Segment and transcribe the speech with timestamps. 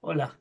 [0.00, 0.38] Hola,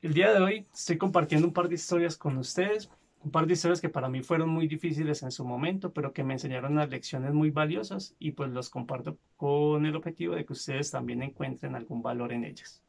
[0.00, 2.90] el día de hoy estoy compartiendo un par de historias con ustedes,
[3.22, 6.24] un par de historias que para mí fueron muy difíciles en su momento, pero que
[6.24, 10.54] me enseñaron unas lecciones muy valiosas y pues los comparto con el objetivo de que
[10.54, 12.82] ustedes también encuentren algún valor en ellas.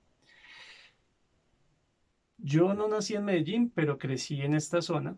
[2.37, 5.17] Yo no nací en Medellín, pero crecí en esta zona.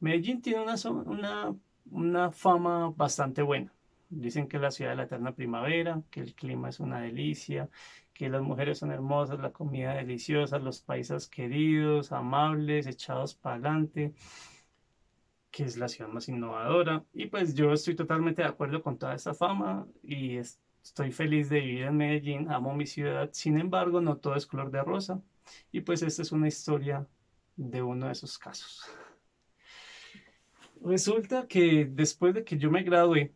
[0.00, 3.75] Medellín tiene una, fama bastante buena.
[4.08, 7.68] Dicen que es la ciudad de la eterna primavera, que el clima es una delicia,
[8.12, 14.14] que las mujeres son hermosas, la comida deliciosa, los paisas queridos, amables, echados para adelante,
[15.50, 17.04] que es la ciudad más innovadora.
[17.12, 21.60] Y pues yo estoy totalmente de acuerdo con toda esta fama y estoy feliz de
[21.60, 23.30] vivir en Medellín, amo mi ciudad.
[23.32, 25.20] Sin embargo, no todo es color de rosa.
[25.72, 27.06] Y pues esta es una historia
[27.56, 28.84] de uno de esos casos.
[30.82, 33.34] Resulta que después de que yo me gradué,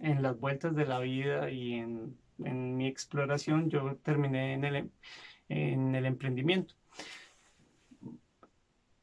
[0.00, 4.90] en las vueltas de la vida y en, mi exploración, yo terminé en el,
[5.48, 6.74] en el emprendimiento.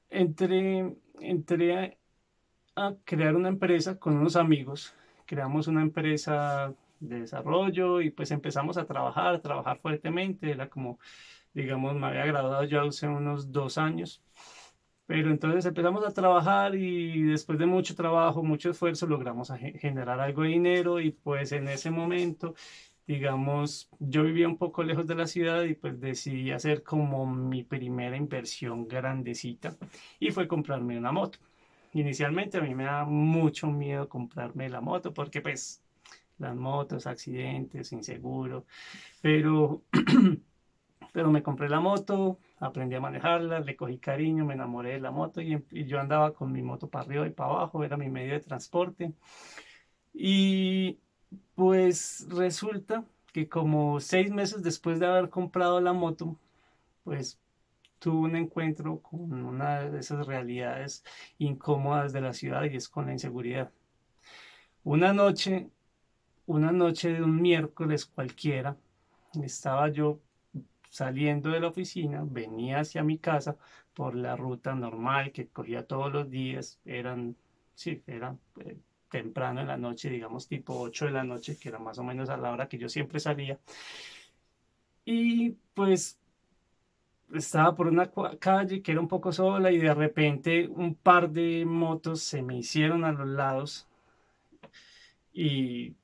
[0.10, 1.98] Entré, entré
[2.76, 4.94] a, crear una empresa con unos amigos.
[5.26, 10.52] Creamos una empresa de desarrollo y pues empezamos a trabajar, a trabajar fuertemente.
[10.52, 11.00] Era como,
[11.54, 14.22] digamos, me había graduado ya hace unos dos años
[15.12, 20.44] pero entonces empezamos a trabajar y después de mucho trabajo, mucho esfuerzo, logramos generar algo
[20.44, 22.56] de dinero y pues en ese momento,
[23.06, 27.62] digamos, yo vivía un poco lejos de la ciudad y pues decidí hacer como mi
[27.62, 29.76] primera inversión grandecita
[30.18, 31.40] y fue comprarme una moto.
[31.92, 35.84] Inicialmente a mí me da mucho miedo comprarme la moto porque pues
[36.38, 38.66] las motos, accidentes, inseguro,
[39.22, 39.84] pero,
[41.12, 45.12] pero me compré la moto, aprendí a manejarla, le cogí cariño, me enamoré de la
[45.12, 48.34] moto y, yo andaba con mi moto para arriba y para abajo, era mi medio
[48.34, 49.14] de transporte.
[50.14, 51.00] Y
[51.56, 56.38] pues resulta que como seis meses después de haber comprado la moto,
[57.04, 57.40] pues
[58.00, 61.04] tuve un encuentro con una de esas realidades
[61.40, 63.72] incómodas de la ciudad y es con la inseguridad.
[64.84, 65.70] Una noche,
[66.46, 68.78] una noche de un miércoles cualquiera,
[69.44, 70.20] estaba yo
[70.92, 73.58] saliendo de la oficina, venía hacia mi casa
[73.94, 77.36] por la ruta normal que cogía todos los días, eran,
[77.76, 78.78] sí, eran eh,
[79.10, 82.30] temprano en la noche, digamos tipo 8 de la noche, que era más o menos
[82.30, 83.58] a la hora que yo siempre salía.
[85.06, 86.20] Y pues
[87.34, 91.66] estaba por una calle que era un poco sola y de repente un par de
[91.66, 93.88] motos se me hicieron a los lados
[95.34, 95.96] y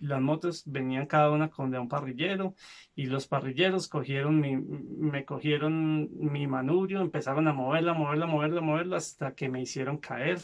[0.00, 2.54] las motos venían cada una con de un parrillero
[2.94, 8.96] y los parrilleros cogieron mi, me cogieron mi manubrio, empezaron a moverla, moverla, moverla, moverla
[8.98, 10.38] hasta que me hicieron caer.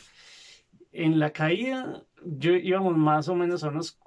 [0.92, 3.98] En la caída yo íbamos más o menos a unos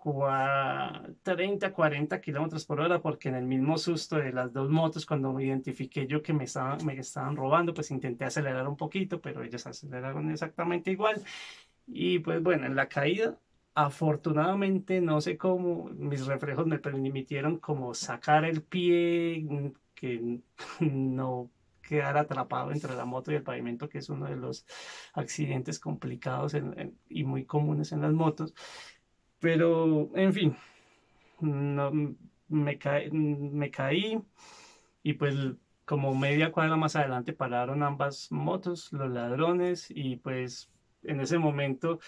[1.23, 5.31] 30, 40 kilómetros por hora porque en el mismo susto de las dos motos cuando
[5.31, 9.44] me identifiqué yo que me estaban, me estaban robando pues intenté acelerar un poquito pero
[9.44, 11.22] ellos aceleraron exactamente igual
[11.88, 13.40] y pues bueno en la caída
[13.81, 20.41] Afortunadamente, no sé cómo, mis reflejos me permitieron como sacar el pie, mm, que
[20.81, 21.50] no
[21.81, 24.66] quedar atrapado entre la moto y el pavimento, que es uno de los
[25.13, 26.57] accidentes complicados
[27.07, 28.53] y muy comunes en las motos.
[29.40, 30.56] Pero, en fin,
[31.40, 32.17] no, me,
[32.50, 34.19] me caí
[35.03, 35.35] y pues
[35.85, 40.69] como media cuadra más adelante pararon ambas motos, los ladrones, y pues
[41.03, 42.00] en ese momento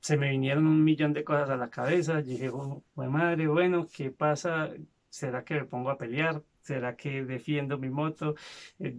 [0.00, 2.22] se me vinieron un millón de cosas a la cabeza.
[2.22, 4.70] dije, oh, madre, bueno, ¿qué pasa?
[5.08, 6.42] ¿Será que me pongo a pelear?
[6.60, 8.34] ¿Será que defiendo mi moto?
[8.78, 8.96] Eh,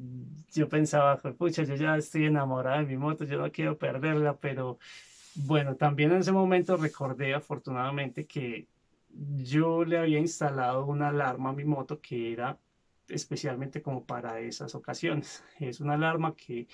[0.53, 4.79] yo pensaba, pucha, yo ya estoy enamorada de mi moto, yo no quiero perderla, pero
[5.35, 8.67] bueno, también en ese momento recordé afortunadamente que
[9.09, 12.57] yo le había instalado una alarma a mi moto que era
[13.07, 15.43] especialmente como para esas ocasiones.
[15.59, 16.67] Es una alarma que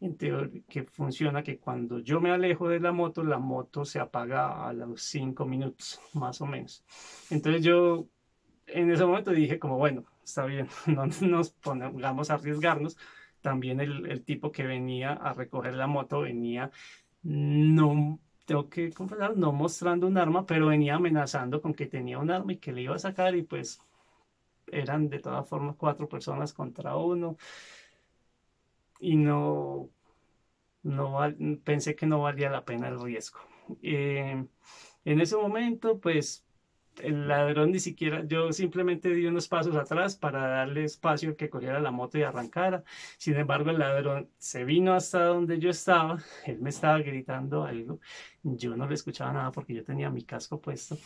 [0.00, 3.98] en teoría, que funciona que cuando yo me alejo de la moto, la moto se
[4.00, 6.84] apaga a los 5 minutos, más o menos.
[7.30, 8.06] Entonces yo
[8.66, 12.96] en ese momento dije como, bueno, está bien, no nos pongamos a arriesgarnos.
[13.40, 16.70] También el, el tipo que venía a recoger la moto venía,
[17.22, 22.30] no, tengo que confesar, no mostrando un arma, pero venía amenazando con que tenía un
[22.30, 23.80] arma y que le iba a sacar y pues
[24.68, 27.36] eran de todas formas cuatro personas contra uno
[29.00, 29.90] y no,
[30.82, 31.18] no
[31.64, 33.40] pensé que no valía la pena el riesgo.
[33.82, 34.44] Eh,
[35.04, 36.46] en ese momento, pues
[37.02, 41.80] el ladrón ni siquiera, yo simplemente di unos pasos atrás para darle espacio que cogiera
[41.80, 42.84] la moto y arrancara.
[43.18, 48.00] Sin embargo, el ladrón se vino hasta donde yo estaba, él me estaba gritando algo,
[48.42, 50.96] yo no le escuchaba nada porque yo tenía mi casco puesto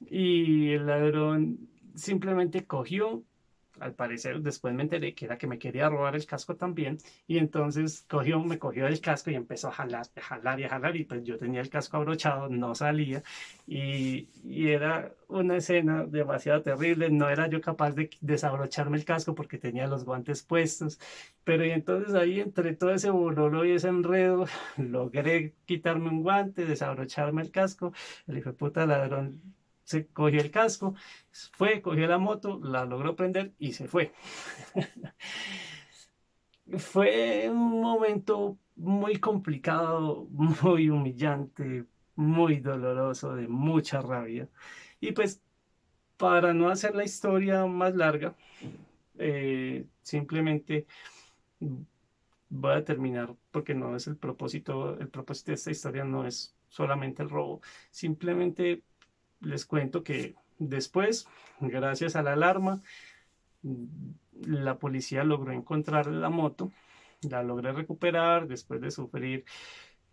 [0.00, 3.24] y el ladrón simplemente cogió,
[3.80, 7.38] al parecer después me enteré que era que me quería robar el casco también y
[7.38, 10.96] entonces cogió, me cogió el casco y empezó a jalar, a jalar y a jalar
[10.96, 13.22] y pues yo tenía el casco abrochado, no salía
[13.66, 14.28] y,
[14.66, 19.86] era una escena demasiado terrible, no era yo capaz de desabrocharme el casco porque tenía
[19.86, 20.98] los guantes puestos,
[21.44, 24.46] pero entonces ahí entre todo ese bololo y ese enredo
[24.76, 27.92] logré quitarme un guante, desabrocharme el casco,
[28.26, 29.55] el hijo puta ladrón
[29.86, 30.94] se cogió el casco,
[31.52, 34.12] fue, cogió la moto, la logró prender y se fue.
[36.78, 41.86] fue un momento muy complicado, muy humillante,
[42.16, 44.48] muy doloroso, de mucha rabia.
[45.00, 45.40] Y pues,
[46.16, 48.34] para no hacer la historia más larga,
[49.18, 50.86] eh, simplemente
[52.48, 56.56] voy a terminar porque no es el propósito, el propósito de esta historia no es
[56.68, 57.60] solamente el robo,
[57.90, 58.82] simplemente
[59.40, 61.26] les cuento que después,
[61.60, 62.82] gracias a la alarma,
[64.42, 66.72] la policía logró encontrar la moto,
[67.22, 69.44] la logré recuperar después de sufrir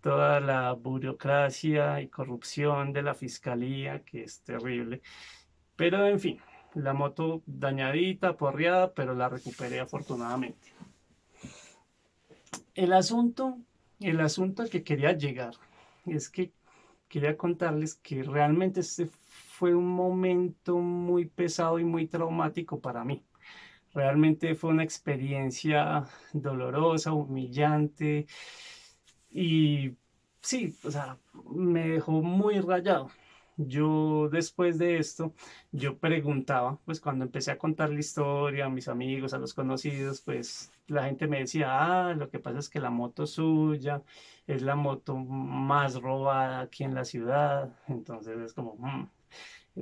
[0.01, 5.01] toda la burocracia y corrupción de la fiscalía, que es terrible.
[5.75, 6.39] Pero en fin,
[6.75, 10.73] la moto dañadita, porreada, pero la recuperé afortunadamente.
[12.75, 13.57] El asunto,
[13.99, 15.53] el asunto al que quería llegar
[16.05, 16.51] es que
[17.13, 23.23] quería contarles que realmente este fue un momento muy pesado y muy traumático para mí.
[23.93, 28.25] Realmente fue una experiencia dolorosa, humillante
[29.29, 29.91] y
[30.41, 31.19] sí, o sea,
[31.51, 33.11] me dejó muy rayado.
[33.57, 35.33] Yo después de esto,
[35.71, 40.21] yo preguntaba, pues cuando empecé a contar la historia a mis amigos, a los conocidos,
[40.21, 41.67] pues la gente me decía,
[42.09, 44.01] ah, lo que pasa es que la moto suya
[44.47, 47.77] es la moto más robada aquí en la ciudad.
[47.87, 49.09] Entonces es como, mm".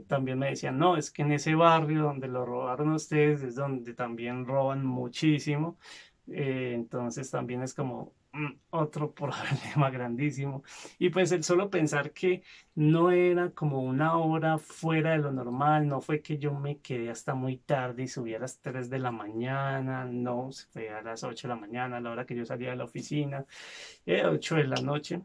[0.07, 3.94] también me decían, no, es que en ese barrio donde lo robaron ustedes es donde
[3.94, 5.77] también roban muchísimo.
[6.27, 8.13] Eh, entonces también es como,
[8.69, 10.63] otro problema grandísimo.
[11.00, 12.44] Y pues el solo pensar que
[12.75, 17.10] no era como una hora fuera de lo normal, no fue que yo me quedé
[17.10, 21.24] hasta muy tarde y subí a las 3 de la mañana, no, fue a las
[21.24, 23.45] 8 de la mañana, a la hora que yo salía de la oficina,
[24.06, 25.22] eh, 8 de la noche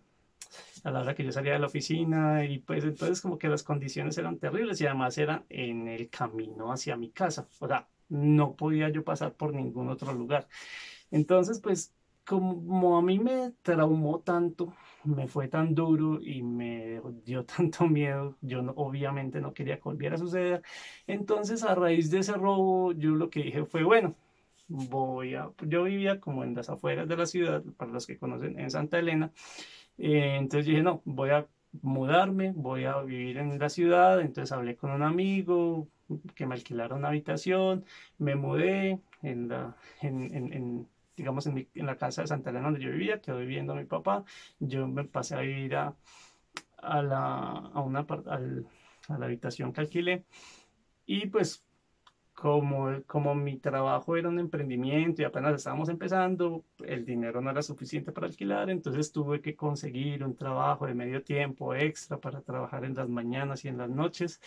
[0.84, 3.62] a la hora que yo salía de la oficina y pues entonces como que las
[3.62, 8.54] condiciones eran terribles y además era en el camino hacia mi casa, o sea, no
[8.54, 10.46] podía yo pasar por ningún otro lugar.
[11.10, 11.92] Entonces pues
[12.26, 14.74] como a mí me traumó tanto,
[15.04, 20.16] me fue tan duro y me dio tanto miedo, yo obviamente no quería que volviera
[20.16, 20.62] a suceder.
[21.06, 24.16] Entonces, a raíz de ese robo, yo lo que dije fue, bueno,
[24.68, 28.58] voy a, yo vivía como en las afueras de la ciudad, para los que conocen,
[28.58, 29.32] en Santa Elena.
[29.98, 31.46] Eh, entonces dije, no, voy a
[31.82, 34.20] mudarme, voy a vivir en la ciudad.
[34.20, 35.88] Entonces hablé con un amigo
[36.34, 37.84] que me alquilara una habitación,
[38.18, 43.20] me mudé en la, en digamos, en, la casa de Santa Elena donde yo vivía,
[43.20, 44.24] quedó viviendo mi papá,
[44.58, 45.94] yo me pasé a vivir a,
[46.78, 50.24] a la, a, una, a la habitación que alquilé
[51.06, 51.64] y pues
[52.36, 57.62] como, como mi trabajo era un emprendimiento y apenas estábamos empezando, el dinero no era
[57.62, 62.84] suficiente para alquilar, entonces tuve que conseguir un trabajo de medio tiempo extra para trabajar
[62.84, 64.40] en las mañanas y en las noches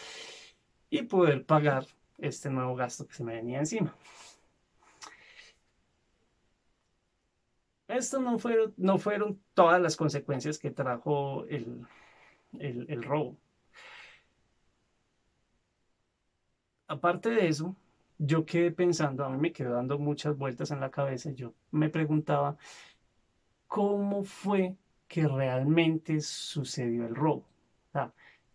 [0.92, 1.86] y poder pagar
[2.20, 3.96] este nuevo gasto que se me venía encima.
[7.90, 11.88] Esto no fueron, no fueron todas las consecuencias que trajo el,
[12.60, 13.36] el, robo.
[16.88, 17.76] Aparte de eso,
[18.20, 21.90] yo quedé pensando, a mí me quedó dando muchas vueltas en la cabeza, yo me
[21.90, 22.58] preguntaba
[23.66, 24.76] cómo fue
[25.08, 27.44] que realmente sucedió el robo.
[27.94, 28.12] O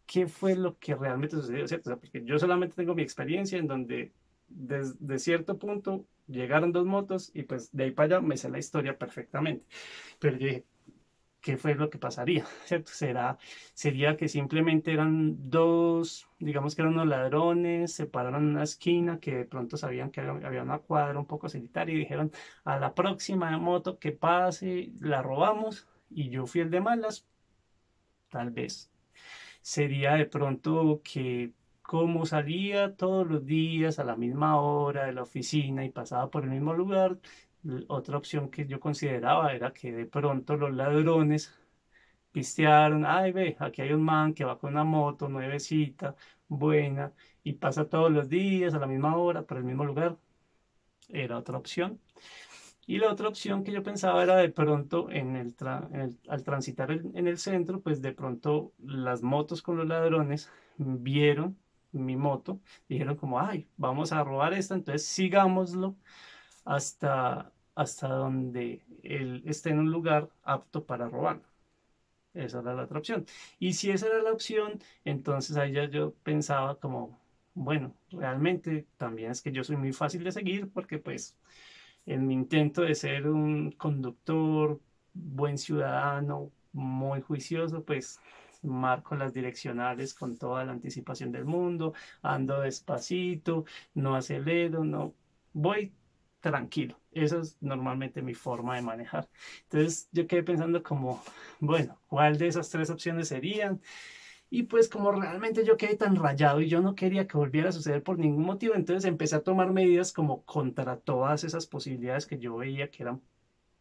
[0.07, 1.67] ¿qué fue lo que realmente sucedió?
[1.67, 1.99] ¿cierto?
[1.99, 4.13] porque yo solamente tengo mi experiencia en donde
[4.49, 8.59] desde cierto punto llegaron dos motos y pues de ahí para allá me sé la
[8.59, 9.67] historia perfectamente.
[10.21, 10.67] Pero yo dije,
[11.41, 12.47] ¿qué fue lo que pasaría?
[12.67, 12.93] ¿Cierto?
[12.93, 13.39] ¿Será,
[13.75, 19.21] sería que simplemente eran dos, digamos que eran unos ladrones, se pararon en una esquina
[19.21, 22.33] que de pronto sabían que había una cuadra un poco solitaria y dijeron,
[22.65, 27.27] a la próxima moto que pase, la robamos y yo fui el de malas,
[28.29, 28.91] tal vez.
[29.63, 31.53] Sería de pronto que
[31.85, 36.45] como salía todos los días a la misma hora de la oficina y pasaba por
[36.45, 37.19] el mismo lugar,
[37.89, 41.55] otra opción que yo consideraba era que de pronto los ladrones
[42.33, 46.17] pistearon, ay ve, aquí hay un man que va con una moto nuevecita,
[46.49, 47.13] buena,
[47.43, 50.17] y pasa todos los días a la misma hora por el mismo lugar.
[51.09, 52.01] Era otra opción.
[52.87, 55.09] Y la otra opción que yo pensaba era de pronto
[56.29, 61.59] al transitar en el centro, pues de pronto las motos con los ladrones vieron
[61.95, 65.97] mi moto, dijeron como, ay, vamos a robar esta, entonces sigámoslo
[66.65, 71.45] hasta, hasta donde él esté en un lugar apto para robarlo.
[72.35, 73.25] Esa era la otra opción.
[73.61, 77.21] Y si esa era la opción, entonces ahí ya yo pensaba como,
[77.55, 81.37] bueno, realmente también es que yo soy muy fácil de seguir porque pues
[82.07, 84.81] en mi intento de ser un conductor,
[85.15, 88.21] buen ciudadano, muy juicioso, pues
[88.65, 95.15] marco las direccionales con toda la anticipación del mundo, ando despacito, no acelero, no
[95.53, 95.93] voy
[96.41, 96.99] tranquilo.
[97.13, 99.29] Esa es normalmente mi forma de manejar.
[99.65, 101.23] Entonces yo quedé pensando como,
[101.61, 103.81] bueno, ¿cuál de esas tres opciones serían?
[104.51, 107.73] Y pues como realmente yo quedé tan rayado y yo no quería que volviera a
[107.73, 112.39] suceder por ningún motivo, entonces empecé a tomar medidas como contra todas esas posibilidades que
[112.39, 113.23] yo veía que eran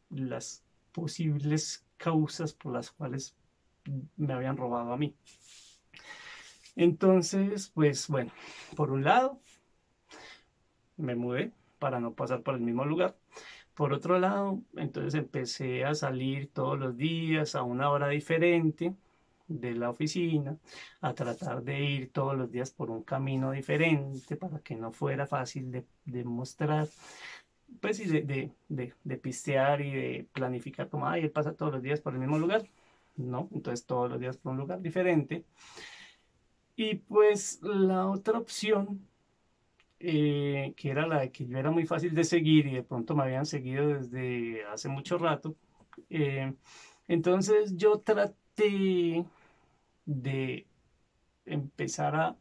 [0.09, 3.35] las posibles causas por las cuales
[4.17, 5.15] me habían robado a mí.
[6.75, 8.31] Entonces, pues bueno,
[8.75, 9.39] por un lado,
[10.97, 13.15] me mudé para no pasar por el mismo lugar.
[13.75, 18.95] Por otro lado, entonces empecé a salir todos los días a una hora diferente
[19.47, 20.57] de la oficina,
[21.01, 25.27] a tratar de ir todos los días por un camino diferente para que no fuera
[25.27, 25.71] fácil
[26.05, 26.87] de, mostrar,
[27.81, 31.73] pues y de, de, de, de pistear y de planificar como, ay, él pasa todos
[31.73, 32.63] los días por el mismo lugar,
[33.15, 33.49] ¿no?
[33.53, 35.45] Entonces todos los días por un lugar diferente.
[36.75, 39.07] Y pues la otra opción,
[39.99, 43.15] eh, que era la de que yo era muy fácil de seguir y de pronto
[43.15, 45.55] me habían seguido desde hace mucho rato,
[46.09, 46.53] eh,
[47.07, 49.25] entonces yo traté
[50.05, 50.67] de
[51.45, 52.37] empezar a,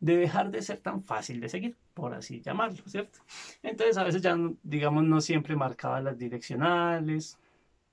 [0.00, 3.20] de dejar de ser tan fácil de seguir, por así llamarlo, ¿cierto?
[3.62, 7.38] Entonces a veces ya, digamos, no siempre marcaba las direccionales,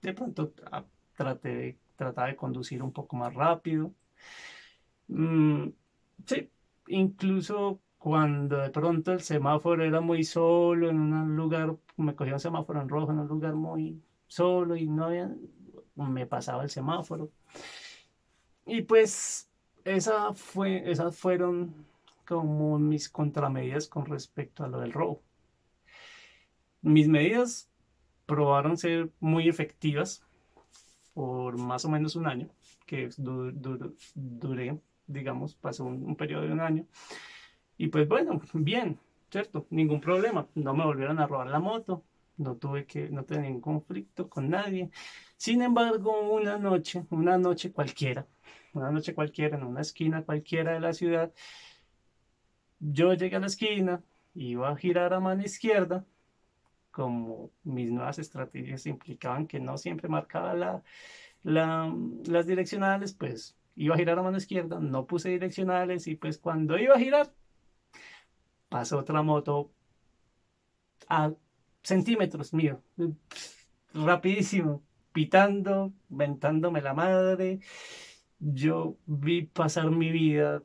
[0.02, 3.94] de pronto ah, traté de trataba de conducir un poco más rápido.
[5.08, 5.70] Mm,
[6.26, 6.50] sí,
[6.88, 12.40] incluso cuando de pronto el semáforo era muy solo en un lugar, me cogía un
[12.40, 15.32] semáforo en rojo en un lugar muy solo y no había,
[15.96, 17.32] me pasaba el semáforo.
[18.66, 19.50] Y pues
[19.86, 21.74] esa fue, esas fueron
[22.28, 25.22] como mis contramedidas con respecto a lo del robo.
[26.82, 27.70] Mis medidas
[28.26, 30.24] probaron ser muy efectivas
[31.14, 32.50] por más o menos un año,
[32.86, 33.10] que
[34.16, 36.86] duré, digamos, pasó un, periodo de un año.
[37.78, 39.00] Y pues bueno, bien,
[39.32, 39.68] ¿cierto?
[39.70, 40.48] Ningún problema.
[40.56, 42.04] No me volvieron a robar la moto,
[42.38, 44.90] no tuve que, no tenía ningún conflicto con nadie.
[45.38, 48.28] Sin embargo, una noche, una noche cualquiera,
[48.74, 51.34] una noche cualquiera, en una esquina cualquiera de la ciudad,
[52.80, 54.04] yo llegué a la esquina,
[54.34, 56.06] iba a girar a mano izquierda
[56.94, 60.84] como mis nuevas estrategias implicaban que no siempre marcaba la,
[61.44, 66.78] las direccionales, pues iba a girar a mano izquierda, no puse direccionales y pues cuando
[66.78, 67.34] iba a girar,
[68.70, 69.72] pasó otra moto
[71.10, 71.34] a
[71.82, 72.82] centímetros mío,
[73.94, 77.60] rapidísimo, pitando, ventándome la madre.
[78.40, 80.62] Yo vi pasar mi vida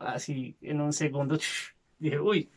[0.00, 1.38] así en un segundo.
[2.00, 2.50] Dije, uy,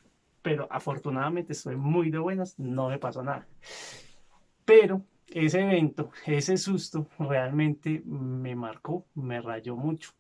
[0.44, 3.48] pero afortunadamente estoy muy de buenas, no me pasó nada.
[4.66, 10.12] Pero ese evento, ese susto, realmente me marcó, me rayó mucho.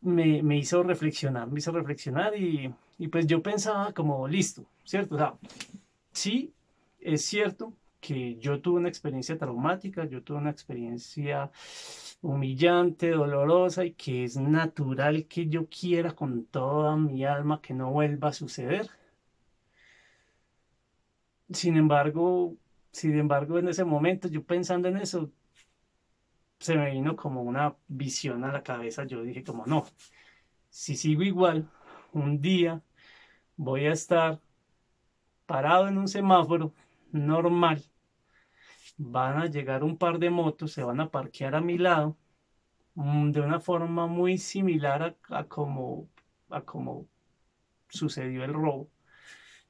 [0.00, 5.16] Me, me hizo reflexionar, me hizo reflexionar y, y, pues yo pensaba como, listo, ¿cierto?
[5.16, 5.34] O sea,
[6.12, 6.52] sí,
[6.98, 11.50] es cierto que yo tuve una experiencia traumática, yo tuve una experiencia
[12.22, 17.92] humillante, dolorosa y que es natural que yo quiera con toda mi alma que no
[17.92, 18.90] vuelva a suceder.
[21.52, 22.56] Sin embargo,
[22.92, 25.30] sin embargo, en ese momento, yo pensando en eso,
[26.58, 29.04] se me vino como una visión a la cabeza.
[29.04, 29.84] Yo dije como, no,
[30.70, 31.70] si sigo igual,
[32.12, 32.82] un día
[33.56, 34.40] voy a estar
[35.46, 36.74] parado en un semáforo
[37.12, 37.91] normal
[38.96, 42.16] van a llegar un par de motos, se van a parquear a mi lado
[42.94, 46.08] mm, de una forma muy similar a, como,
[46.50, 47.06] a como
[47.88, 48.90] sucedió el robo.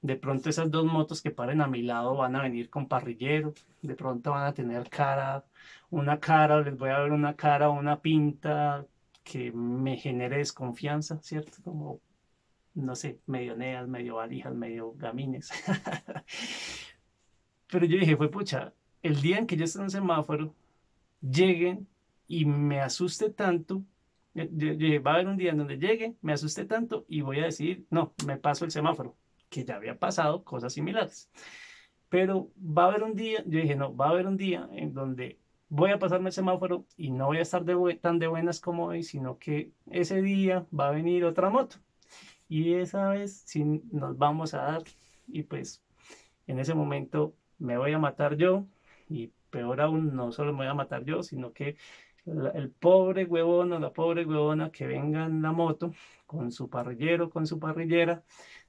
[0.03, 3.55] De pronto esas dos motos que paren a mi lado van a venir con parrillero,
[3.83, 5.45] de pronto van a tener cara,
[5.91, 8.87] una cara, les voy a ver una cara una pinta
[9.25, 11.59] que me genere desconfianza, ¿cierto?
[11.65, 12.01] Como,
[12.75, 15.51] no sé, medio neas, medio valijas, medio gamines.
[17.69, 18.73] Pero yo dije, fue pucha,
[19.03, 20.55] el día en que yo esté en un semáforo,
[21.21, 21.87] lleguen
[22.27, 23.85] y me asuste tanto,
[24.35, 27.87] va a haber un día en donde llegue, me asuste tanto y voy a decir,
[27.91, 29.17] no, me paso el semáforo,
[29.49, 31.31] que ya había pasado cosas similares.
[32.09, 34.95] Pero va a haber un día, yo dije, no, va a haber un día en
[34.95, 37.65] donde voy a pasarme el semáforo y no voy a estar
[38.01, 41.77] tan de buenas como hoy, sino que ese día va a venir otra moto.
[42.49, 44.83] Y esa vez sí nos vamos a dar
[45.27, 45.83] y pues
[46.47, 48.67] en ese momento me voy a matar yo
[49.09, 51.77] y peor aún, no solo me voy a matar yo, sino que
[52.55, 55.91] el pobre huevón o la pobre huevona que venga en la moto
[56.27, 58.23] con su parrillero, con su parrillera,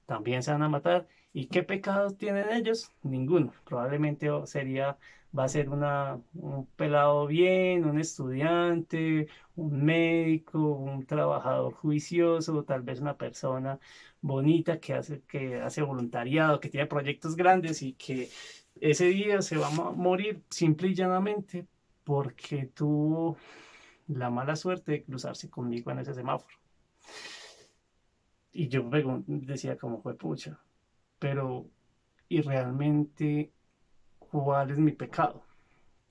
[0.05, 1.07] también se van a matar.
[1.33, 2.91] ¿Y qué pecados tienen ellos?
[3.03, 3.53] Ninguno.
[3.63, 4.97] Probablemente sería,
[5.37, 12.81] va a ser una, un pelado bien, un estudiante, un médico, un trabajador juicioso, tal
[12.81, 13.79] vez una persona
[14.21, 18.29] bonita que hace, que hace voluntariado, que tiene proyectos grandes y que
[18.91, 21.65] ese día se va a morir simple y llanamente
[22.03, 23.37] porque tuvo
[24.07, 26.53] la mala suerte de cruzarse conmigo en ese semáforo.
[28.51, 28.89] Y yo
[29.25, 30.59] decía como fue pucha,
[31.17, 31.65] pero
[32.27, 33.53] ¿y realmente
[34.19, 35.45] cuál es mi pecado?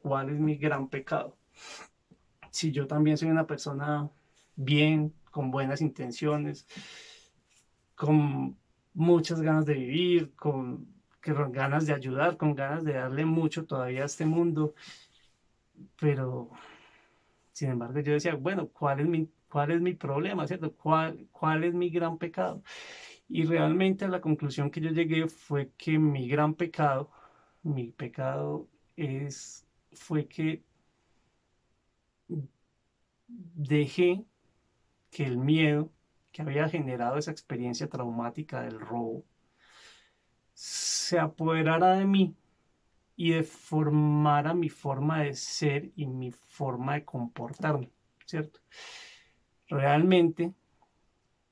[0.00, 1.36] ¿Cuál es mi gran pecado?
[2.50, 4.10] Si yo también soy una persona
[4.56, 6.66] bien, con buenas intenciones,
[7.94, 8.56] con
[8.94, 14.02] muchas ganas de vivir, con, con ganas de ayudar, con ganas de darle mucho todavía
[14.02, 14.74] a este mundo,
[15.98, 16.50] pero
[17.52, 20.74] sin embargo yo decía, bueno, ¿cuál es mi, cuál es mi problema, cierto?
[20.76, 22.62] ¿Cuál, cuál es mi gran pecado?
[23.28, 27.10] Y realmente la conclusión que yo llegué fue que mi gran pecado,
[27.62, 30.64] mi pecado es, fue que
[33.28, 34.24] dejé
[35.10, 35.92] que el miedo
[36.32, 39.24] que había generado esa experiencia traumática del robo
[40.62, 42.36] se apoderara de mí
[43.16, 47.90] y deformara mi forma de ser y mi forma de comportarme,
[48.26, 48.60] ¿cierto?
[49.66, 50.54] Realmente,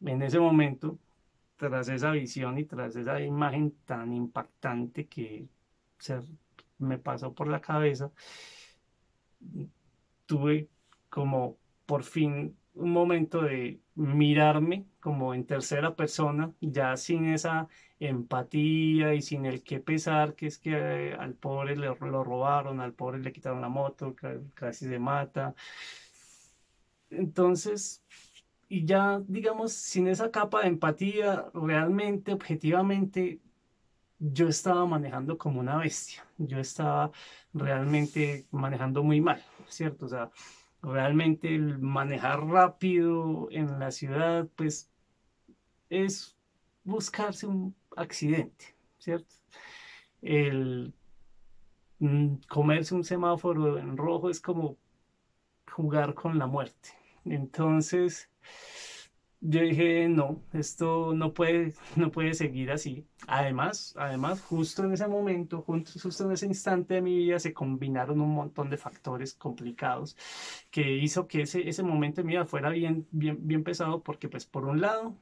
[0.00, 0.97] en ese momento,
[1.57, 5.49] tras esa visión y tras esa imagen tan impactante que
[5.99, 6.21] se
[6.79, 8.12] me pasó por la cabeza,
[10.25, 10.69] tuve
[11.09, 19.15] como por fin un momento de mirarme como en tercera persona, ya sin esa empatía
[19.15, 22.95] y sin el que pesar, que es que eh, al pobre le, lo robaron, al
[22.95, 24.15] pobre le quitaron la moto,
[24.54, 25.54] casi se mata.
[27.11, 28.04] Entonces,
[28.69, 33.41] y ya, digamos, sin esa capa de empatía, realmente, objetivamente,
[34.19, 37.11] yo estaba manejando como una bestia, yo estaba
[37.54, 40.06] realmente manejando muy mal, ¿cierto?
[40.06, 40.30] O sea,
[40.82, 44.90] realmente el manejar rápido en la ciudad, pues
[45.88, 46.36] es
[46.84, 49.34] buscarse un accidente, ¿cierto?
[50.23, 50.95] El
[51.99, 54.76] mm, comerse un semáforo en rojo es como
[55.71, 56.90] jugar con la muerte.
[57.25, 58.30] Entonces,
[59.41, 63.07] yo dije, no, esto no puede, no puede seguir así.
[63.26, 68.21] Además, además, justo en ese momento, justo en ese instante de mi vida, se combinaron
[68.21, 70.17] un montón de factores complicados
[70.71, 74.29] que hizo que ese, ese momento de mi vida fuera bien, bien, bien pesado, porque
[74.29, 75.17] pues por un lado,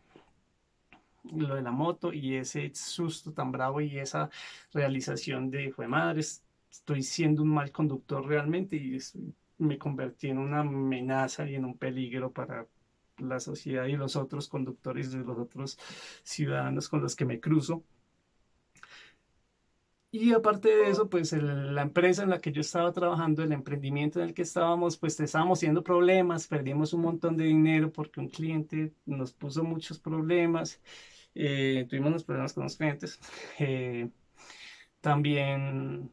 [1.33, 4.31] lo de la moto y ese susto tan bravo y esa
[4.73, 6.21] realización de, fue madre,
[6.71, 8.99] estoy siendo un mal conductor realmente y
[9.59, 12.67] me convertí en una amenaza y en un peligro para
[13.21, 15.79] la sociedad y los otros conductores de los otros
[16.23, 17.85] ciudadanos con los que me cruzo.
[20.11, 24.21] Y aparte de eso, pues la empresa en la que yo estaba trabajando, el emprendimiento
[24.21, 28.29] en el que estábamos, pues estábamos teniendo problemas, perdimos un montón de dinero porque un
[28.31, 30.81] cliente nos puso muchos problemas,
[31.35, 33.21] eh, tuvimos unos problemas con los clientes.
[33.59, 34.11] Eh,
[35.01, 36.11] también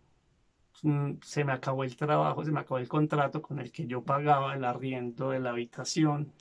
[0.83, 4.03] mm, se me acabó el trabajo, se me acabó el contrato con el que yo
[4.03, 6.33] pagaba el arriendo de la habitación.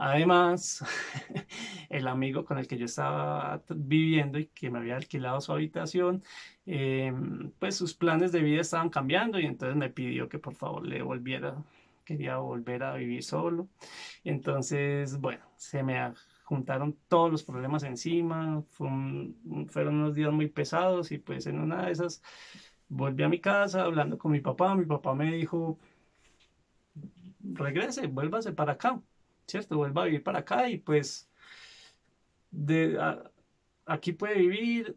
[0.00, 0.84] Además,
[1.90, 6.22] el amigo con el que yo estaba viviendo y que me había alquilado su habitación,
[6.66, 10.86] em, pues sus planes de vida estaban cambiando y entonces me pidió que por favor
[10.86, 11.56] le volviera,
[12.04, 13.68] quería volver a vivir solo.
[14.24, 16.12] Entonces, bueno, se me
[16.44, 19.36] juntaron todos los problemas encima, fueron
[19.74, 22.22] unos días muy pesados y pues en una de esas
[22.88, 25.78] volví a mi casa hablando con mi papá, mi papá me dijo,
[27.54, 29.00] regrese, vuélvase para acá.
[29.48, 29.76] ¿Cierto?
[29.76, 31.28] Vuelva a vivir para acá y pues
[32.50, 32.98] de,
[33.86, 34.96] aquí puede vivir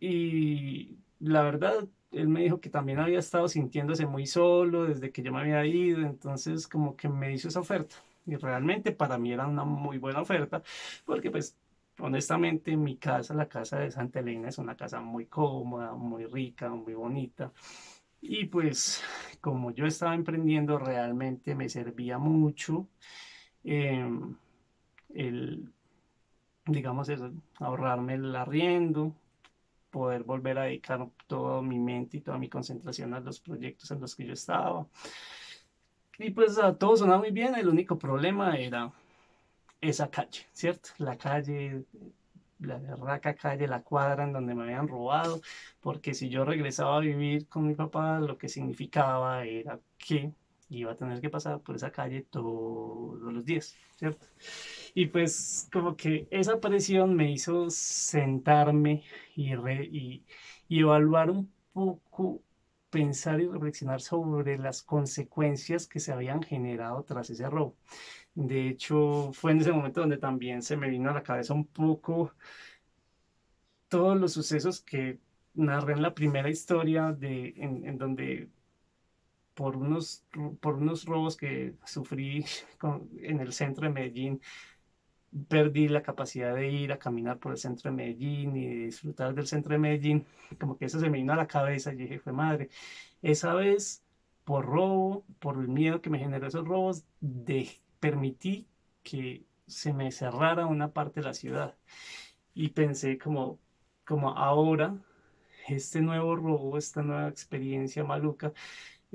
[0.00, 5.22] y la verdad, él me dijo que también había estado sintiéndose muy solo desde que
[5.22, 7.96] yo me había ido, entonces como que me hizo esa oferta
[8.26, 10.62] y realmente para mí era una muy buena oferta
[11.04, 11.56] porque pues
[11.98, 16.68] honestamente mi casa, la casa de Santa Elena es una casa muy cómoda, muy rica,
[16.70, 17.52] muy bonita.
[18.20, 19.02] Y pues
[19.40, 22.88] como yo estaba emprendiendo realmente me servía mucho
[23.68, 24.36] Em,
[25.12, 25.72] el,
[26.66, 29.12] digamos eso, ahorrarme el arriendo,
[29.90, 34.00] poder volver a dedicar toda mi mente y toda mi concentración a los proyectos en
[34.00, 34.86] los que yo estaba.
[36.18, 38.92] Y pues a todo sonaba muy bien, el único problema era
[39.80, 40.90] esa calle, ¿cierto?
[40.98, 41.84] La calle,
[42.60, 45.40] la berraca calle, la cuadra en donde me habían robado,
[45.80, 50.32] porque si yo regresaba a vivir con mi papá, lo que significaba era que
[50.68, 54.26] iba a tener que pasar por esa calle todos los días, ¿cierto?
[54.94, 60.24] Y pues como que esa presión me hizo sentarme y, y,
[60.68, 62.42] y evaluar un poco,
[62.90, 67.76] pensar y reflexionar sobre las consecuencias que se habían generado tras ese robo.
[68.34, 71.66] De hecho, fue en ese momento donde también se me vino a la cabeza un
[71.66, 72.32] poco
[73.88, 75.20] todos los sucesos que
[75.54, 78.50] narré en la primera historia de, en, donde
[79.56, 80.22] por unos,
[80.60, 82.44] por unos robos que sufrí
[83.22, 84.40] en el centro de Medellín,
[85.48, 89.46] perdí la capacidad de ir a caminar por el centro de Medellín y disfrutar del
[89.46, 90.26] centro de Medellín.
[90.60, 92.68] Como que eso se me vino a la cabeza y dije, fue madre,
[93.22, 94.04] esa vez
[94.44, 98.68] por robo, por el miedo que me generó esos robos, de, permití
[99.02, 101.76] que se me cerrara una parte de la ciudad.
[102.54, 103.58] Y pensé como,
[104.04, 104.96] como ahora,
[105.68, 108.52] este nuevo robo, esta nueva experiencia maluca,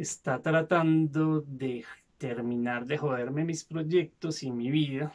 [0.02, 1.86] está tratando de
[2.18, 5.12] terminar de joderme mis proyectos y mi vida.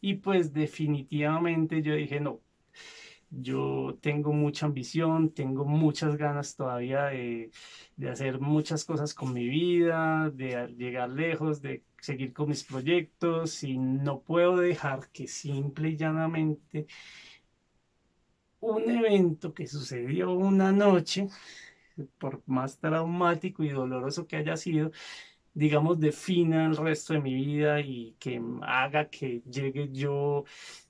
[0.00, 2.40] Y pues definitivamente yo dije, no,
[3.30, 7.50] yo tengo mucha ambición, tengo muchas ganas todavía de,
[7.96, 13.64] de, hacer muchas cosas con mi vida, de llegar lejos, de seguir con mis proyectos
[13.64, 16.86] y no puedo dejar que simple y llanamente
[18.60, 21.28] un evento que sucedió una noche,
[22.18, 24.90] por más traumático y doloroso que haya sido,
[25.54, 30.44] digamos, defina el resto de mi vida y que haga que llegue yo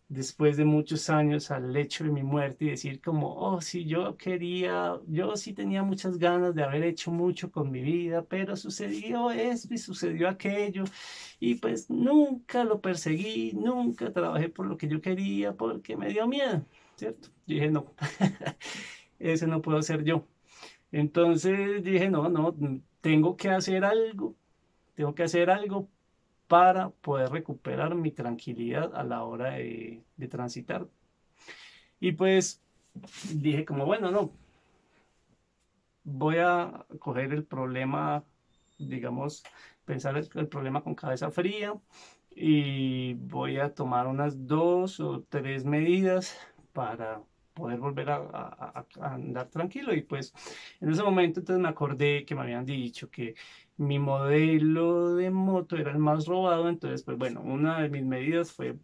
[0.08, 4.16] después de muchos años al lecho de mi muerte y decir como, oh, sí, yo
[4.16, 9.30] quería, yo sí tenía muchas ganas de haber hecho mucho con mi vida, pero sucedió
[9.30, 10.84] esto y sucedió aquello
[11.40, 16.26] y pues nunca lo perseguí, nunca trabajé por lo que yo quería porque me dio
[16.28, 16.64] miedo,
[16.96, 17.28] ¿cierto?
[17.46, 17.94] dije, no,
[19.18, 20.26] ese no puedo ser yo.
[20.94, 22.54] Entonces dije, no, no,
[23.00, 24.36] tengo que hacer algo,
[24.94, 25.88] tengo que hacer algo
[26.46, 30.86] para poder recuperar mi tranquilidad a la hora de, transitar.
[31.98, 32.62] Y pues
[33.34, 34.30] dije como, bueno, no,
[36.04, 38.22] voy a coger el problema,
[38.78, 39.42] digamos,
[39.84, 41.74] pensar el, problema con cabeza fría
[42.36, 46.38] y voy a tomar unas dos o tres medidas
[46.72, 47.20] para
[47.54, 49.94] poder volver a, andar tranquilo.
[49.94, 50.34] Y pues
[50.80, 53.34] en ese momento entonces me acordé que me habían dicho que
[53.76, 58.52] mi modelo de moto era el más robado, entonces pues bueno, una de mis medidas
[58.52, 58.76] fue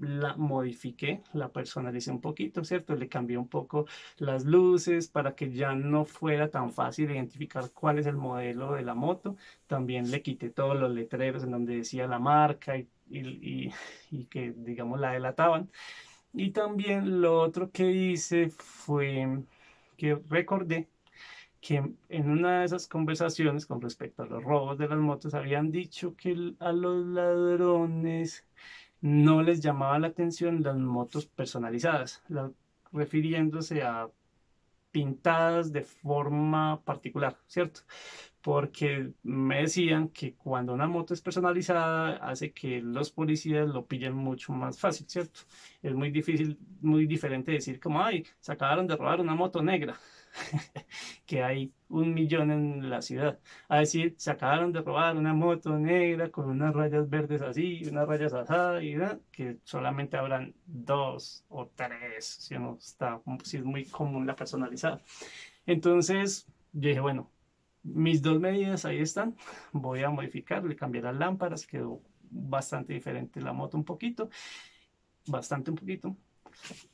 [0.00, 2.96] la modifiqué, la personalicé un poquito, ¿cierto?
[2.96, 3.86] Le cambié un poco
[4.18, 8.82] las luces para que ya no fuera tan fácil identificar cuál es el modelo de
[8.82, 9.36] la moto.
[9.66, 13.72] También le quité todos los letreros en donde decía la marca y, y,
[14.10, 15.70] y que, digamos, la delataban.
[16.34, 19.44] Y también lo otro que hice fue
[19.96, 20.88] que recordé
[21.60, 21.76] que
[22.08, 26.16] en una de esas conversaciones con respecto a los robos de las motos habían dicho
[26.16, 28.44] que a los ladrones
[29.00, 32.22] no les llamaba la atención las motos personalizadas,
[32.92, 34.08] refiriéndose a
[34.90, 37.82] pintadas de forma particular, ¿cierto?
[38.44, 44.14] Porque me decían que cuando una moto es personalizada hace que los policías lo pillen
[44.14, 45.40] mucho más fácil, ¿cierto?
[45.82, 49.94] Es muy difícil, muy diferente decir como, ay, se acabaron de robar una moto negra.
[51.26, 53.38] que hay un millón en la ciudad.
[53.68, 58.06] A decir, se acabaron de robar una moto negra con unas rayas verdes así, unas
[58.06, 58.94] rayas asadas, y
[59.30, 65.00] que solamente habrán dos o tres, si, no está, si es muy común la personalizada.
[65.66, 67.30] Entonces, yo dije, bueno,
[67.84, 69.36] mis dos medidas ahí están,
[69.72, 74.30] voy a modificar, le cambié las lámparas, quedó bastante diferente la moto un poquito,
[75.26, 76.16] bastante un poquito.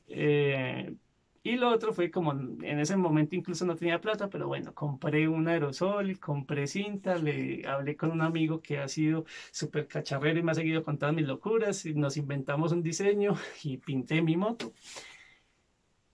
[0.08, 0.94] Eh,
[1.42, 5.26] y lo otro fue como en ese momento incluso no tenía plata, pero bueno, compré
[5.26, 10.42] un aerosol, compré cinta, le hablé con un amigo que ha sido súper cacharrero y
[10.42, 14.36] me ha seguido con todas mis locuras, y nos inventamos un diseño y pinté mi
[14.36, 14.72] moto.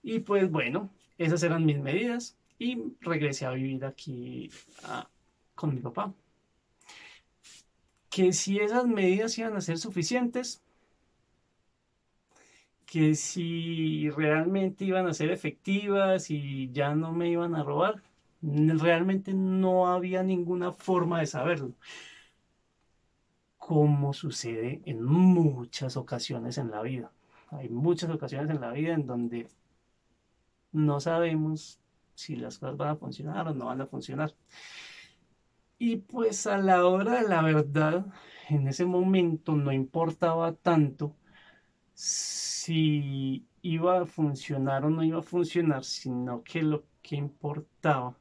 [0.02, 4.50] Y pues bueno, esas eran mis medidas y regresé a vivir aquí
[5.54, 6.14] con mi papá.
[8.10, 10.62] Que si esas medidas iban a ser suficientes,
[12.86, 18.02] que si realmente iban a ser efectivas y ya no me iban a robar,
[18.40, 21.72] realmente no había ninguna forma de saberlo.
[23.58, 27.10] Como sucede en muchas ocasiones en la vida.
[27.50, 29.48] Hay muchas ocasiones en la vida en donde
[30.72, 31.80] no sabemos
[32.16, 34.34] si las cosas van a funcionar o no van a funcionar.
[35.78, 38.06] Y pues a la hora de la verdad,
[38.48, 41.14] en ese momento no importaba tanto
[41.94, 48.16] si iba a funcionar o no iba a funcionar, sino que lo que importaba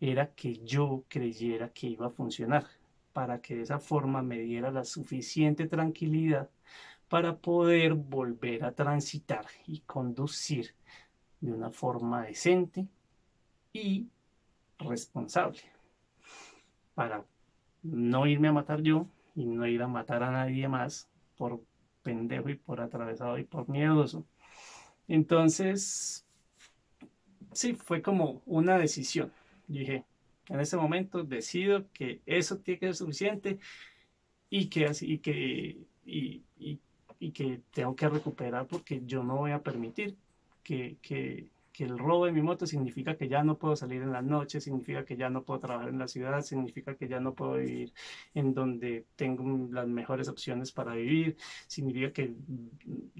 [0.00, 2.66] era que yo creyera que iba a funcionar,
[3.12, 6.50] para que de esa forma me diera la suficiente tranquilidad
[7.08, 10.74] para poder volver a transitar y conducir
[11.40, 12.88] de una forma decente
[13.72, 14.08] y
[14.78, 15.60] responsable
[16.94, 17.24] para
[17.82, 21.62] no irme a matar yo y no ir a matar a nadie más por
[22.02, 24.26] pendejo y por atravesado y por miedoso.
[25.08, 26.26] Entonces,
[27.52, 29.32] sí, fue como una decisión.
[29.66, 30.04] Dije,
[30.48, 33.58] en ese momento decido que eso tiene que ser suficiente
[34.50, 36.42] y que, y que, y,
[37.22, 40.16] y que tengo que recuperar porque yo no voy a permitir
[40.64, 44.12] que, que, que el robo de mi moto significa que ya no puedo salir en
[44.12, 47.34] la noche, significa que ya no puedo trabajar en la ciudad, significa que ya no
[47.34, 47.92] puedo vivir
[48.34, 52.34] en donde tengo las mejores opciones para vivir, significa que,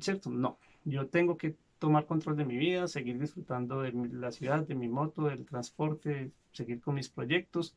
[0.01, 0.31] ¿cierto?
[0.31, 4.75] No, yo tengo que tomar control de mi vida, seguir disfrutando de la ciudad, de
[4.75, 7.77] mi moto, del transporte, seguir con mis proyectos.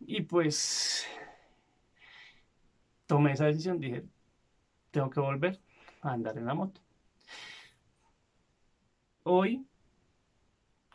[0.00, 1.06] Y pues
[3.06, 4.04] tomé esa decisión, dije,
[4.90, 5.60] tengo que volver
[6.00, 6.80] a andar en la moto.
[9.24, 9.66] Hoy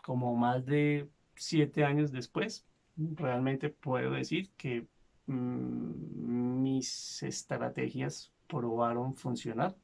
[0.06, 2.64] como más de siete años después,
[2.96, 4.86] realmente puedo decir que
[5.26, 9.76] mm, mis estrategias probaron funcionar.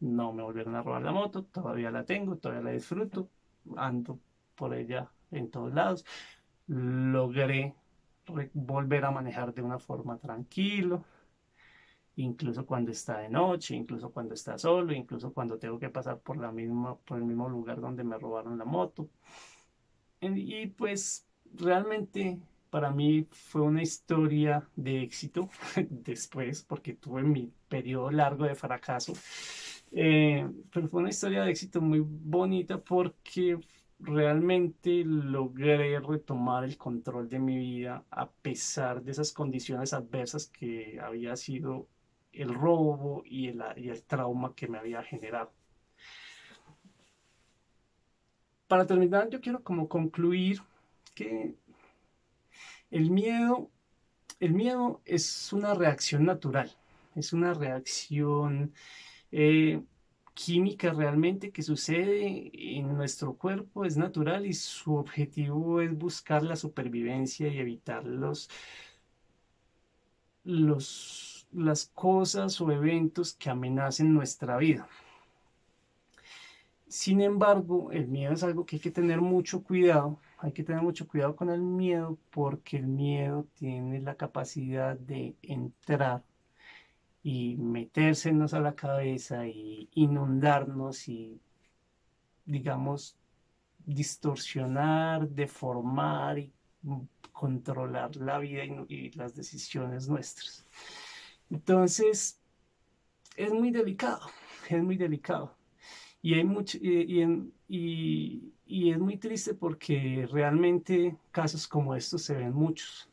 [0.00, 3.28] No me volvieron a robar la moto, todavía la tengo, todavía la disfruto,
[3.76, 4.18] ando
[4.54, 6.06] por ella en todos lados.
[6.68, 7.74] Logré
[8.54, 11.04] volver a manejar de una forma tranquilo,
[12.16, 16.38] incluso cuando está de noche, incluso cuando está solo, incluso cuando tengo que pasar por,
[16.38, 19.10] la misma, por el mismo lugar donde me robaron la moto.
[20.20, 22.38] Y pues realmente
[22.70, 25.48] para mí fue una historia de éxito
[25.90, 29.12] después, porque tuve mi periodo largo de fracaso.
[29.92, 33.58] Eh, pero fue una historia de éxito muy bonita porque
[33.98, 40.98] realmente logré retomar el control de mi vida a pesar de esas condiciones adversas que
[41.00, 41.88] había sido
[42.32, 45.52] el robo y el, y el trauma que me había generado
[48.68, 50.60] para terminar, yo quiero como concluir
[51.14, 51.54] que
[52.90, 53.70] el miedo,
[54.40, 56.70] el miedo es una reacción natural,
[57.14, 58.72] es una reacción
[59.32, 59.82] eh,
[60.34, 66.56] química realmente que sucede en nuestro cuerpo, es natural y su objetivo es buscar la
[66.56, 68.50] supervivencia y evitar los,
[70.44, 74.88] los, las cosas o eventos que amenacen nuestra vida.
[76.88, 80.20] Sin embargo, el miedo es algo que hay que tener mucho cuidado.
[80.38, 85.34] Hay que tener mucho cuidado con el miedo porque el miedo tiene la capacidad de
[85.42, 86.22] entrar
[87.22, 91.40] y metérsenos a la cabeza y inundarnos y,
[92.44, 93.16] digamos,
[93.84, 96.52] distorsionar, deformar y
[97.32, 100.64] controlar la vida y, las decisiones nuestras.
[101.50, 102.40] Entonces,
[103.36, 104.30] es muy delicado,
[104.68, 105.55] es muy delicado.
[106.22, 112.52] Y, hay mucho, y, y, es muy triste porque realmente casos como estos se ven
[112.52, 113.08] muchos.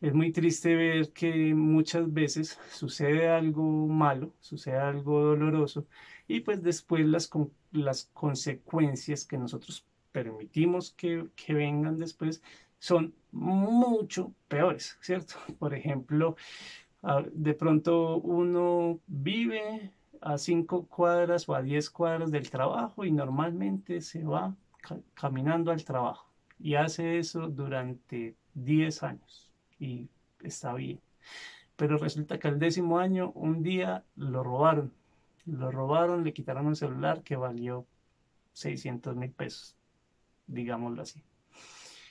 [0.00, 5.86] Es muy triste ver que muchas veces sucede algo malo, sucede algo doloroso
[6.28, 7.30] y pues después las,
[7.72, 12.42] las consecuencias que nosotros permitimos que, que vengan después
[12.78, 15.34] son mucho peores, ¿cierto?
[15.58, 16.36] Por ejemplo,
[17.32, 24.00] de pronto uno vive a cinco cuadras o a diez cuadras del trabajo y normalmente
[24.00, 24.54] se va
[25.14, 26.28] caminando al trabajo
[26.58, 30.08] y hace eso durante 10 años y
[30.42, 31.00] está bien.
[31.76, 34.92] Pero resulta que al décimo año un día lo robaron.
[35.46, 37.86] Lo robaron, le quitaron un celular que valió
[38.52, 39.76] 600 mil pesos,
[40.46, 41.22] digámoslo así.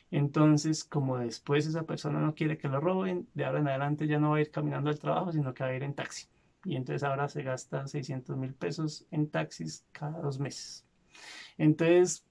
[0.09, 4.19] Entonces, como después esa persona no quiere que lo roben, de ahora en adelante ya
[4.19, 6.27] no va a ir caminando al trabajo, sino que va a ir en taxi
[6.67, 10.85] y entonces ahora se gastan 600 mil pesos en taxis cada dos meses.
[11.57, 12.25] Entonces,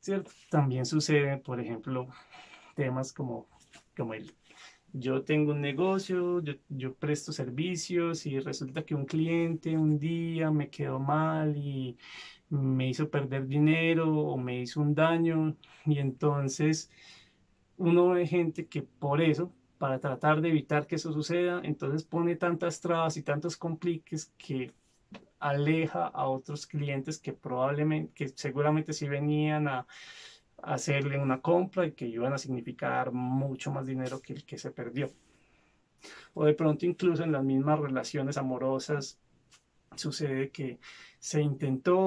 [0.00, 0.32] ¿cierto?
[0.50, 2.08] También sucede, por ejemplo,
[2.74, 3.46] temas como,
[3.96, 4.34] como el,
[4.92, 10.50] yo tengo un negocio, yo, yo presto servicios y resulta que un cliente un día
[10.50, 11.96] me quedó mal y
[12.48, 16.90] me hizo perder dinero o me hizo un daño y entonces
[17.76, 22.36] uno ve gente que por eso para tratar de evitar que eso suceda, entonces pone
[22.36, 24.72] tantas trabas y tantos compliques que
[25.38, 29.86] aleja a otros clientes que probablemente, que seguramente sí venían a,
[30.62, 34.70] hacerle una compra y que iban a significar mucho más dinero que el que se
[34.70, 35.12] perdió.
[36.34, 39.18] O de pronto incluso en las mismas relaciones amorosas
[39.94, 40.78] sucede que
[41.18, 42.06] se intentó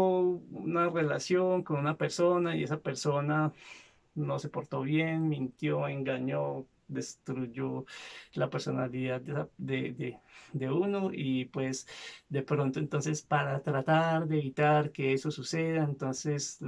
[0.52, 3.54] una relación con una persona y esa persona
[4.16, 7.86] no se portó bien, mintió, engañó, destruyó
[8.34, 9.22] la personalidad
[9.58, 10.20] de,
[10.70, 11.88] uno y pues
[12.28, 16.60] de pronto entonces para tratar de evitar que eso suceda, entonces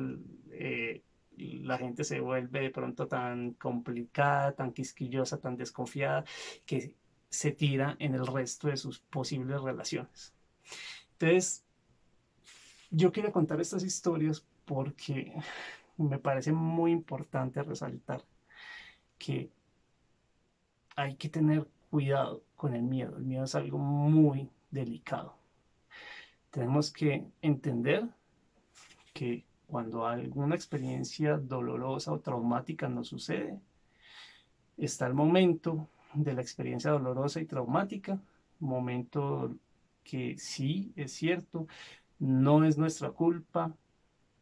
[0.51, 1.01] eh,
[1.37, 6.23] la gente se vuelve de pronto tan complicada, tan quisquillosa, tan desconfiada,
[6.65, 6.93] que
[7.29, 10.33] se tira en el resto de sus posibles relaciones.
[11.13, 11.65] Entonces,
[12.89, 15.33] yo quería contar estas historias porque
[15.97, 18.23] me parece muy importante resaltar
[19.17, 19.49] que
[20.95, 23.17] hay que tener cuidado con el miedo.
[23.17, 25.35] El miedo es algo muy delicado.
[26.49, 28.07] Tenemos que entender
[29.13, 33.59] que cuando alguna experiencia dolorosa o traumática nos sucede,
[34.77, 38.19] está el momento de la experiencia dolorosa y traumática,
[38.59, 39.55] momento
[40.03, 41.67] que sí es cierto,
[42.19, 43.73] no es nuestra culpa,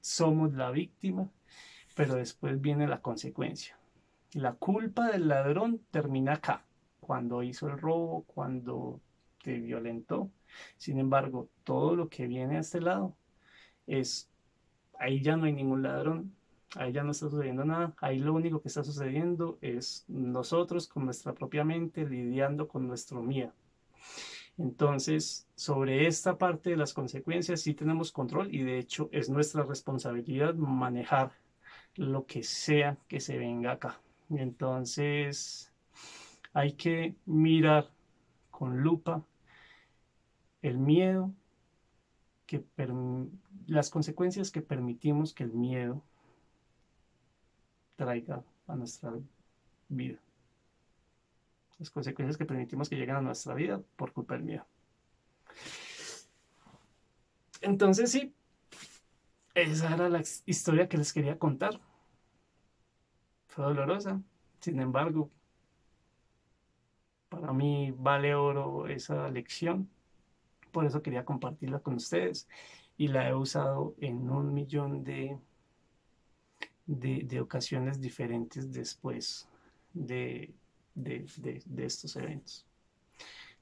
[0.02, 1.30] somos la víctima,
[1.96, 3.79] pero después viene la consecuencia.
[4.34, 6.64] La culpa del ladrón termina acá,
[7.00, 9.02] cuando hizo el robo, cuando
[9.44, 10.30] te violentó.
[10.78, 13.16] Sin embargo, todo lo que viene a este lado
[13.88, 14.30] es
[15.00, 16.36] ahí ya no hay ningún ladrón,
[16.76, 21.06] ahí ya no está sucediendo nada, ahí lo único que está sucediendo es nosotros con
[21.06, 23.54] nuestra propia mente lidiando con nuestro miedo.
[24.58, 29.64] Entonces, sobre esta parte de las consecuencias sí tenemos control y de hecho es nuestra
[29.64, 31.32] responsabilidad manejar
[31.96, 34.02] lo que sea que se venga acá.
[34.30, 35.72] Entonces,
[36.54, 37.90] hay que mirar
[38.52, 39.24] con lupa
[40.62, 41.34] el miedo,
[42.46, 42.64] que
[43.68, 46.04] las consecuencias que permitimos que el miedo
[47.96, 49.14] traiga a nuestra
[49.88, 50.20] vida.
[51.78, 54.66] Las consecuencias que permitimos que lleguen a nuestra vida por culpa del miedo.
[57.62, 58.34] Entonces sí,
[59.54, 61.80] esa era la historia que les quería contar.
[63.64, 64.22] Dolorosa,
[64.60, 65.30] sin embargo,
[67.30, 69.90] para mí vale oro esa lección.
[70.72, 72.48] Por eso quería compartirla con ustedes.
[72.98, 75.38] Y la he usado en un millón de,
[76.86, 79.48] de, ocasiones diferentes después
[79.94, 80.54] de,
[80.96, 82.66] de, estos eventos.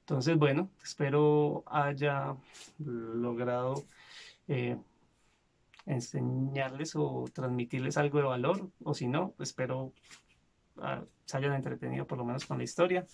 [0.00, 2.34] Entonces, bueno, espero haya
[2.78, 3.84] logrado
[4.48, 4.76] eh,
[5.88, 9.92] enseñarles o transmitirles algo de valor, o si no, espero
[10.76, 13.06] ah, se hayan entretenido por lo menos con la historia.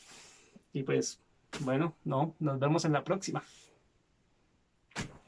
[0.73, 1.21] Y pues,
[1.61, 3.43] bueno, no, nos vemos en la próxima.